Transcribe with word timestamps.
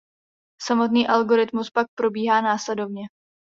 Samotný 0.61 1.07
algoritmus 1.07 1.69
pak 1.69 1.87
probíhá 1.97 2.41
následovně. 2.41 3.03